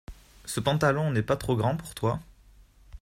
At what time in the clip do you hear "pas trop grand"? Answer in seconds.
1.21-1.77